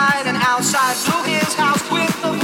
inside 0.00 0.26
and 0.26 0.36
outside, 0.38 0.96
blew 1.04 1.22
his 1.24 1.54
house 1.54 1.90
with 1.90 2.22
the 2.22 2.39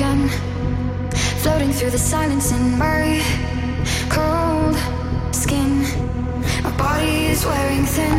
again. 0.00 0.28
Floating 1.42 1.72
through 1.72 1.90
the 1.90 1.98
silence 1.98 2.52
in 2.52 2.78
my 2.78 3.20
cold 4.08 4.74
skin. 5.34 5.82
My 6.62 6.74
body 6.78 7.26
is 7.26 7.44
wearing 7.44 7.84
thin. 7.84 8.18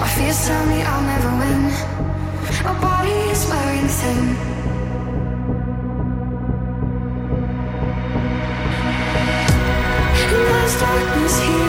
My 0.00 0.08
fears 0.16 0.46
tell 0.46 0.64
me 0.66 0.80
I'll 0.82 1.06
never 1.12 1.30
win. 1.42 1.62
My 2.64 2.76
body 2.80 3.18
is 3.34 3.46
wearing 3.50 3.88
thin. 4.00 4.52
darkness 10.80 11.38
here 11.40 11.61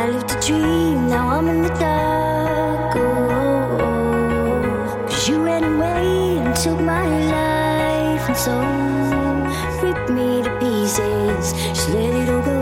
I 0.00 0.08
lived 0.08 0.30
a 0.30 0.40
dream, 0.40 1.10
now 1.10 1.28
I'm 1.28 1.46
in 1.48 1.60
the 1.60 1.68
dark. 1.68 2.96
Oh, 2.96 3.02
oh, 3.36 3.78
oh. 3.82 5.26
You 5.26 5.44
ran 5.44 5.62
away 5.62 6.38
and 6.38 6.56
took 6.56 6.80
my 6.80 7.06
life 7.36 8.26
and 8.26 8.36
soul, 8.44 9.82
ripped 9.82 10.08
me 10.08 10.42
to 10.42 10.58
pieces, 10.58 11.52
just 11.52 11.90
let 11.90 12.14
it 12.14 12.30
all 12.30 12.40
go. 12.40 12.59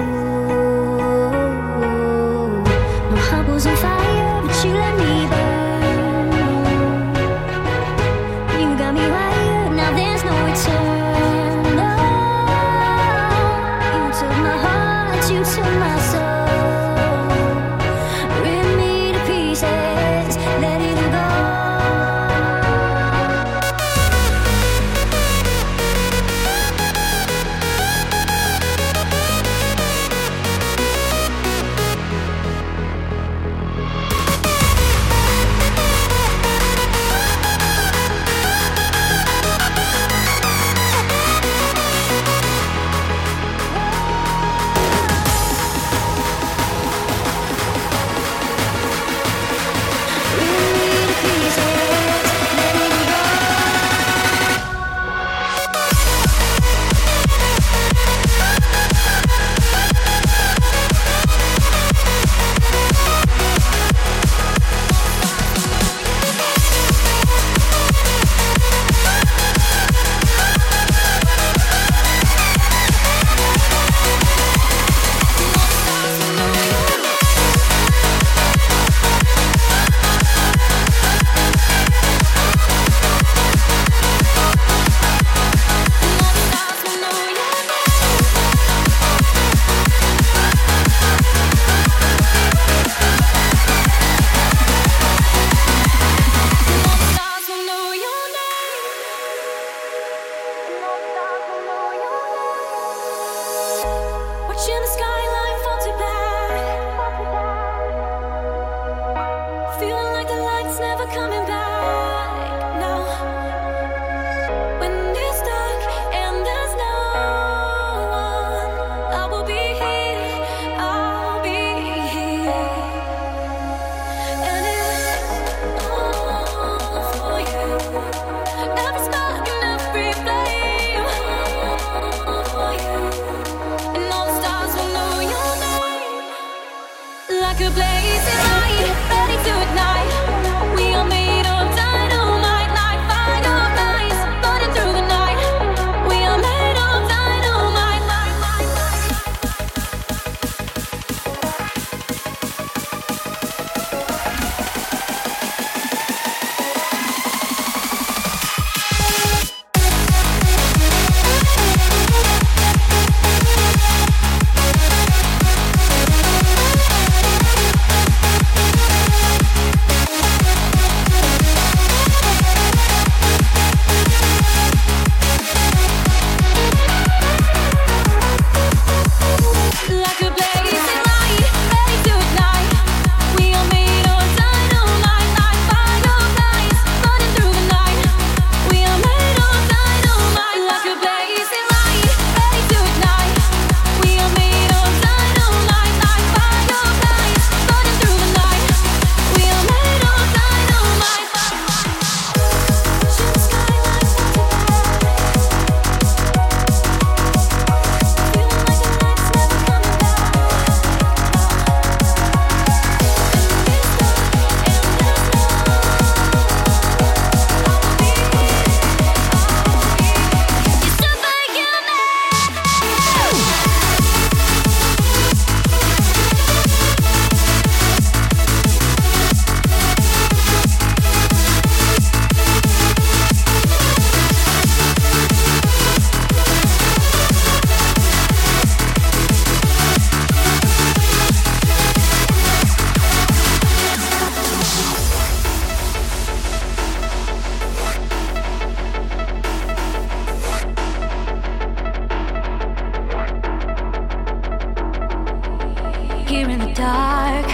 dark. 256.78 257.46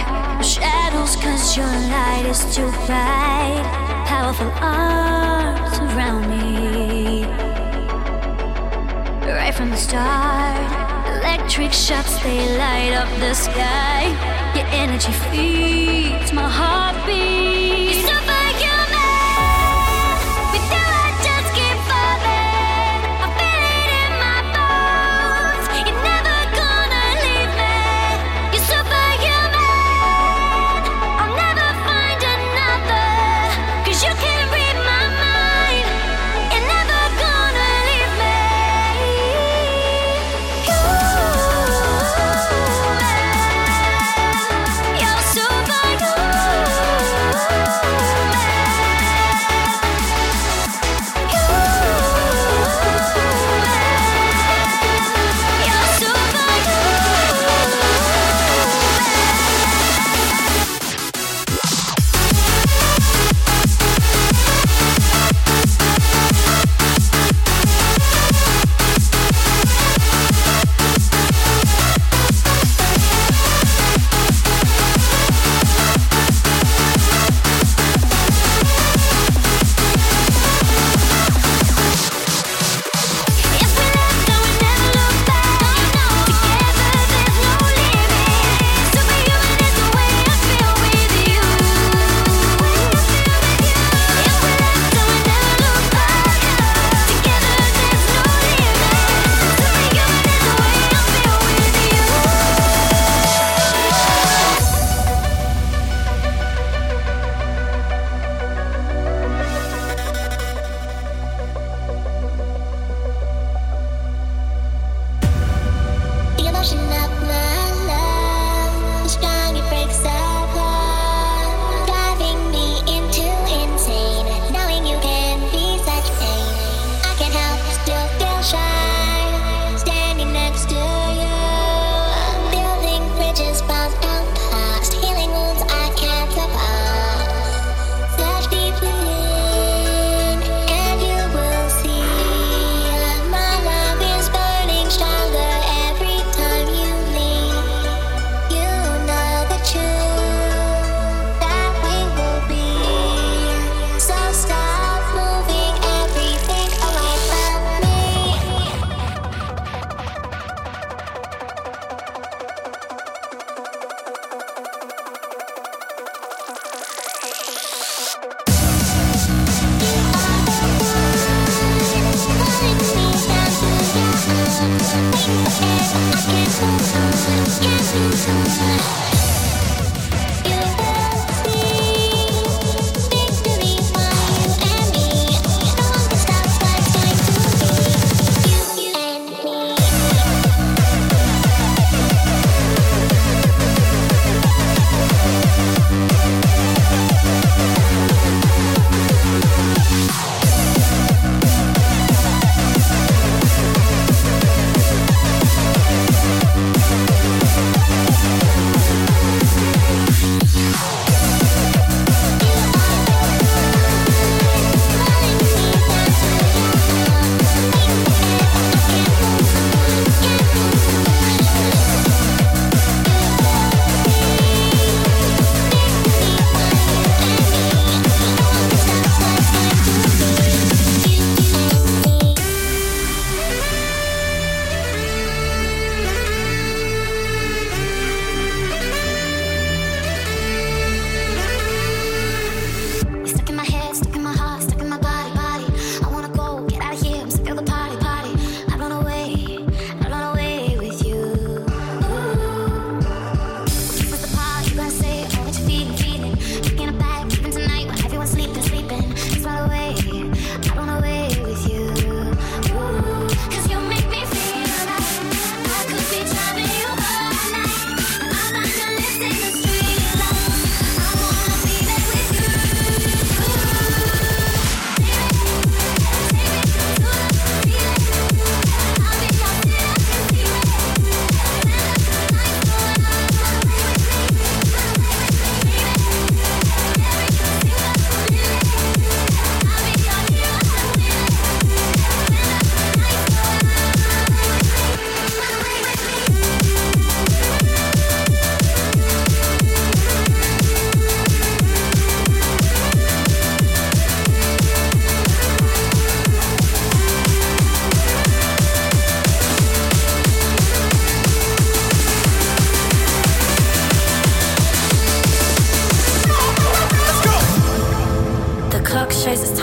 Shadows 0.43 1.15
cause 1.17 1.57
your 1.57 1.65
light 1.65 2.25
is 2.29 2.41
too 2.55 2.69
bright. 2.85 3.65
Powerful 4.05 4.51
arms 4.61 5.79
around 5.79 6.29
me. 6.29 7.25
Right 9.25 9.53
from 9.53 9.71
the 9.71 9.77
start 9.77 10.85
electric 11.25 11.73
shots 11.73 12.21
they 12.23 12.57
light 12.57 12.93
up 12.93 13.09
the 13.19 13.33
sky. 13.33 14.03
Your 14.55 14.65
energy 14.67 15.11
feeds 15.31 16.31
my 16.31 16.47
heartbeat. 16.47 18.34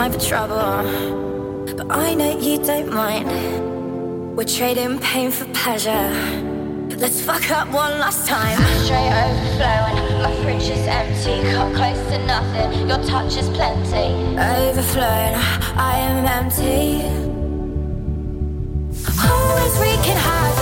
time 0.02 0.12
for 0.12 0.26
trouble, 0.26 1.74
but 1.76 1.86
I 1.88 2.14
know 2.14 2.36
you 2.36 2.58
don't 2.58 2.92
mind. 2.92 4.36
We're 4.36 4.44
trading 4.44 4.98
pain 4.98 5.30
for 5.30 5.44
pleasure. 5.60 6.08
Let's 6.96 7.20
fuck 7.20 7.48
up 7.52 7.68
one 7.68 8.00
last 8.00 8.26
time. 8.26 8.58
Straight 8.82 9.12
overflowing, 9.26 10.22
my 10.24 10.34
fridge 10.42 10.68
is 10.76 10.86
empty, 10.88 11.36
got 11.52 11.72
close 11.76 12.02
to 12.10 12.18
nothing. 12.26 12.88
Your 12.88 13.00
touch 13.04 13.36
is 13.36 13.48
plenty. 13.50 14.08
Overflowing, 14.38 15.36
I 15.92 15.94
am 16.08 16.26
empty. 16.40 17.06
Always 19.30 19.74
wreaking 19.78 20.20
havoc. 20.26 20.61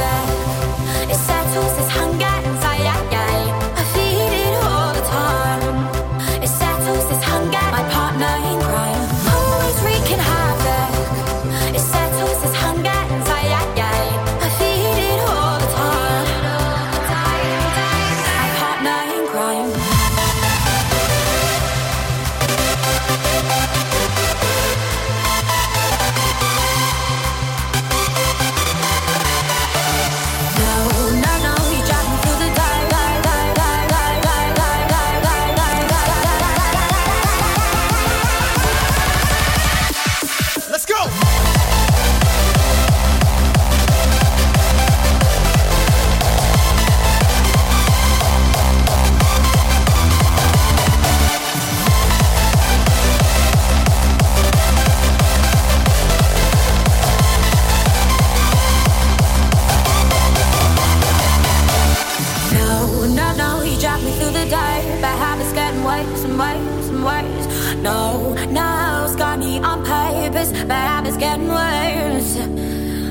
it's 71.11 71.19
getting 71.19 71.49
worse. 71.49 72.37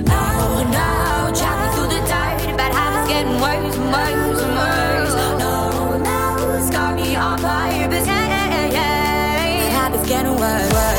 Oh 0.09 0.63
no, 0.71 1.37
drive 1.37 1.73
through 1.75 1.89
the 1.89 1.99
dirt 2.07 2.55
but 2.55 2.71
how 2.73 3.01
it's 3.01 3.09
getting 3.09 3.41
worse 3.41 3.75
and 3.75 3.91
worse 3.91 4.41
and 4.41 4.55
worse. 4.55 5.15
No, 5.39 5.97
no, 5.97 6.95
me 6.95 7.15
on 7.17 7.37
fire, 7.39 7.89
getting 10.07 10.35
worse. 10.37 10.98